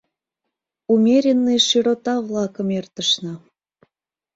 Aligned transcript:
Умеренный 0.93 1.59
широта-влакым 1.67 2.67
эртышна. 2.79 3.33